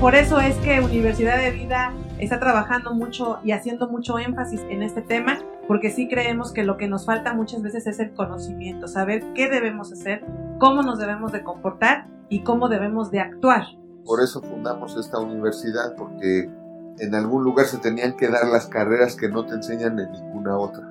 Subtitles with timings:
[0.00, 4.82] por eso es que Universidad de Vida está trabajando mucho y haciendo mucho énfasis en
[4.82, 5.38] este tema,
[5.68, 9.50] porque sí creemos que lo que nos falta muchas veces es el conocimiento, saber qué
[9.50, 10.24] debemos hacer,
[10.58, 13.64] cómo nos debemos de comportar y cómo debemos de actuar.
[14.06, 16.50] Por eso fundamos esta universidad, porque
[16.98, 20.56] en algún lugar se tenían que dar las carreras que no te enseñan en ninguna
[20.56, 20.90] otra.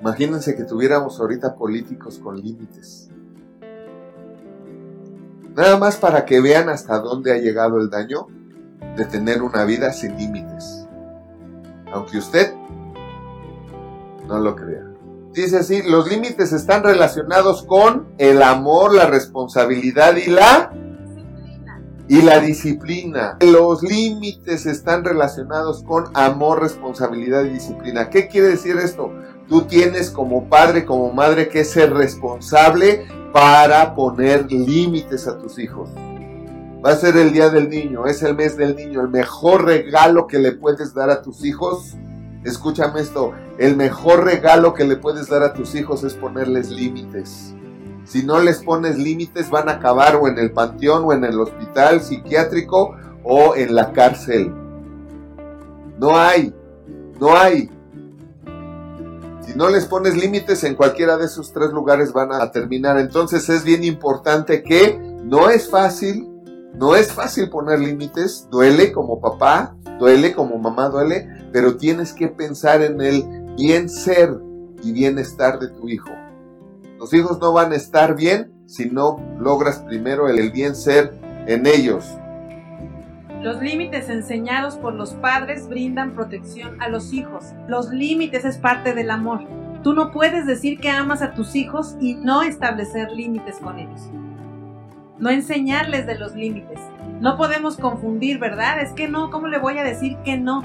[0.00, 3.10] Imagínense que tuviéramos ahorita políticos con límites.
[5.56, 8.26] Nada más para que vean hasta dónde ha llegado el daño
[8.94, 10.86] de tener una vida sin límites.
[11.90, 12.52] Aunque usted
[14.28, 14.84] no lo crea.
[15.32, 20.72] Dice así, los límites están relacionados con el amor, la responsabilidad y la
[22.08, 23.38] y la disciplina.
[23.40, 28.10] Los límites están relacionados con amor, responsabilidad y disciplina.
[28.10, 29.10] ¿Qué quiere decir esto?
[29.48, 35.90] Tú tienes como padre, como madre que ser responsable para poner límites a tus hijos.
[36.84, 39.00] Va a ser el día del niño, es el mes del niño.
[39.00, 41.96] El mejor regalo que le puedes dar a tus hijos,
[42.44, 47.54] escúchame esto, el mejor regalo que le puedes dar a tus hijos es ponerles límites.
[48.04, 51.40] Si no les pones límites van a acabar o en el panteón o en el
[51.40, 54.54] hospital psiquiátrico o en la cárcel.
[55.98, 56.54] No hay,
[57.18, 57.68] no hay.
[59.46, 62.98] Si no les pones límites en cualquiera de esos tres lugares van a terminar.
[62.98, 66.28] Entonces es bien importante que no es fácil,
[66.74, 72.26] no es fácil poner límites, duele como papá, duele como mamá, duele, pero tienes que
[72.26, 73.24] pensar en el
[73.56, 74.36] bien ser
[74.82, 76.10] y bienestar de tu hijo.
[76.98, 81.12] Los hijos no van a estar bien si no logras primero el bien ser
[81.46, 82.04] en ellos.
[83.46, 87.52] Los límites enseñados por los padres brindan protección a los hijos.
[87.68, 89.46] Los límites es parte del amor.
[89.84, 94.10] Tú no puedes decir que amas a tus hijos y no establecer límites con ellos.
[95.20, 96.80] No enseñarles de los límites.
[97.20, 98.80] No podemos confundir, ¿verdad?
[98.80, 100.64] Es que no, ¿cómo le voy a decir que no?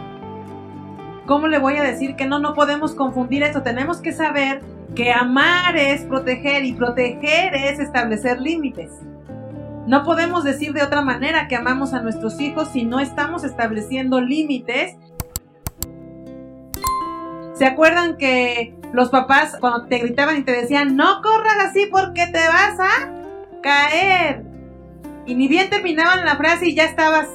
[1.27, 2.39] ¿Cómo le voy a decir que no?
[2.39, 3.61] No podemos confundir eso.
[3.61, 4.59] Tenemos que saber
[4.95, 8.89] que amar es proteger y proteger es establecer límites.
[9.87, 14.21] No podemos decir de otra manera que amamos a nuestros hijos si no estamos estableciendo
[14.21, 14.95] límites.
[17.53, 22.27] ¿Se acuerdan que los papás cuando te gritaban y te decían, no corras así porque
[22.27, 23.11] te vas a
[23.61, 24.43] caer?
[25.25, 27.27] Y ni bien terminaban la frase y ya estabas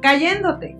[0.00, 0.76] cayéndote.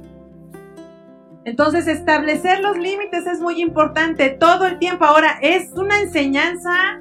[1.45, 5.05] Entonces, establecer los límites es muy importante todo el tiempo.
[5.05, 7.01] Ahora, es una enseñanza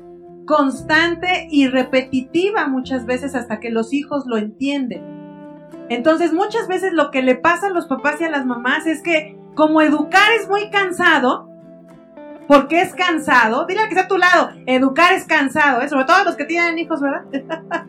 [0.52, 5.02] constante y repetitiva muchas veces hasta que los hijos lo entienden.
[5.88, 9.02] Entonces, muchas veces lo que le pasa a los papás y a las mamás es
[9.02, 11.50] que como educar es muy cansado,
[12.50, 15.88] porque es cansado, dile que está a tu lado, educar es cansado, ¿eh?
[15.88, 17.24] sobre todo los que tienen hijos, ¿verdad?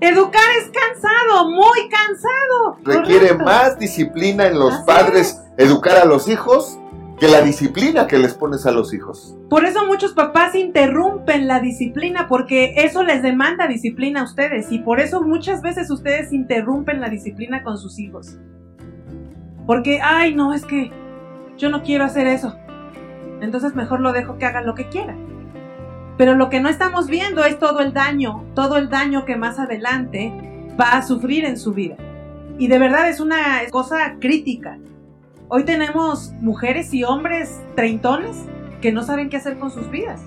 [0.00, 2.78] educar es cansado, muy cansado.
[2.84, 6.77] Requiere más disciplina en los padres educar a los hijos
[7.18, 9.36] que la disciplina que les pones a los hijos.
[9.50, 14.78] Por eso muchos papás interrumpen la disciplina, porque eso les demanda disciplina a ustedes, y
[14.78, 18.38] por eso muchas veces ustedes interrumpen la disciplina con sus hijos.
[19.66, 20.90] Porque, ay, no, es que
[21.56, 22.56] yo no quiero hacer eso.
[23.40, 25.18] Entonces mejor lo dejo que hagan lo que quieran.
[26.16, 29.58] Pero lo que no estamos viendo es todo el daño, todo el daño que más
[29.58, 30.32] adelante
[30.80, 31.96] va a sufrir en su vida.
[32.58, 34.78] Y de verdad es una cosa crítica.
[35.50, 38.36] Hoy tenemos mujeres y hombres treintones
[38.82, 40.20] que no saben qué hacer con sus vidas.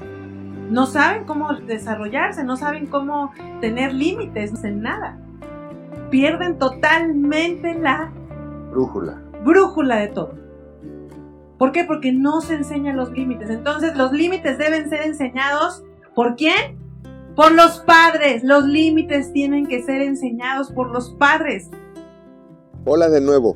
[0.71, 5.19] No saben cómo desarrollarse, no saben cómo tener límites en nada.
[6.09, 8.11] Pierden totalmente la
[8.71, 9.21] brújula.
[9.43, 10.33] Brújula de todo.
[11.59, 11.83] ¿Por qué?
[11.83, 13.51] Porque no se enseñan los límites.
[13.51, 15.83] Entonces los límites deben ser enseñados
[16.15, 16.79] por quién?
[17.35, 18.43] Por los padres.
[18.43, 21.69] Los límites tienen que ser enseñados por los padres.
[22.85, 23.55] Hola de nuevo.